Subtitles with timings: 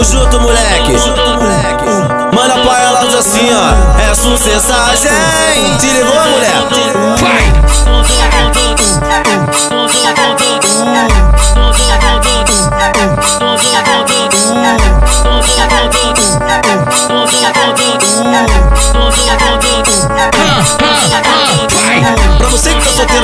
[0.00, 0.92] Tamo junto, moleque.
[2.34, 4.00] Manda pra elas assim, ó.
[4.00, 5.10] É sucessagem.
[5.78, 6.99] Te ligou, mulher?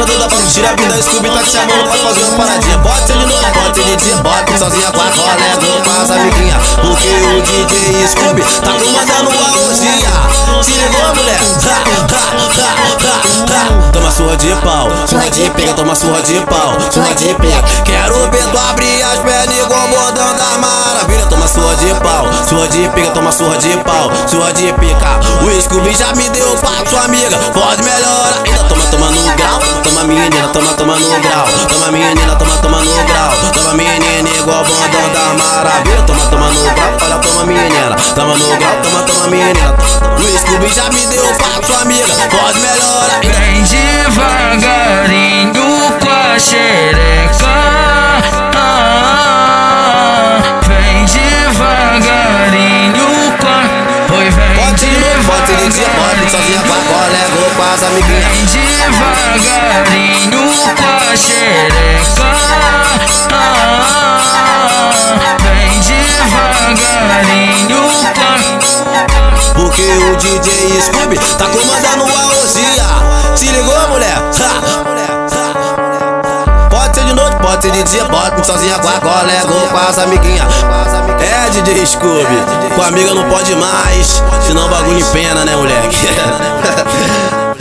[0.06, 2.78] Tá pra curtir a vida, Scooby tá te chamando pra fazer uma paradinha.
[2.78, 6.62] Bota ele no bota ele de bota, sozinha com a colega, com as amiguinhas.
[6.80, 10.62] Porque o DJ Scooby tá comandando a orgia.
[10.62, 11.36] Se ligou, mulher?
[13.92, 17.62] Toma surra de pau, surra de pega, toma surra de pau, surra de pega.
[17.84, 21.26] Quero ver tu abrir as pernas igual bordão da maravilha.
[21.26, 25.20] Toma surra de pau, surra de pega, toma surra de pau, surra de pica.
[25.42, 28.05] O Scooby já me deu pra sua amiga, pode melhorar.
[30.28, 31.46] Menina, toma, toma no grau.
[31.68, 33.30] Toma menina, toma, toma no grau.
[33.52, 36.02] Toma menina igual bordão da maravilha.
[36.02, 37.94] Toma, toma no grau, olha, toma menina.
[38.14, 39.74] Toma no grau, toma, toma menina.
[40.18, 43.20] O Scooby já me deu pra sua amiga, pode melhorar.
[43.20, 47.46] Vem devagarinho com a xereca.
[48.56, 53.06] Ah, Vem devagarinho
[53.38, 53.60] com a.
[54.16, 58.65] Oi, vem Bote de novo, bote ele de bote, sozinha a colega com as amiguinhas.
[59.38, 60.40] Devagarinho
[60.76, 62.26] com a xereca.
[63.32, 63.76] Ah,
[65.42, 67.82] Vem devagarinho
[68.14, 69.60] com.
[69.60, 72.86] Porque o DJ Scooby tá comandando a orgia.
[73.36, 74.16] Se ligou, mulher?
[74.40, 74.50] Ha!
[76.70, 79.76] Pode ser de noite, pode ser de dia, bota sozinha com a colega ou com
[79.76, 80.52] as amiguinhas.
[81.20, 82.38] É, DJ Scooby,
[82.74, 85.96] com a amiga não pode mais, senão o bagulho empena, né, moleque?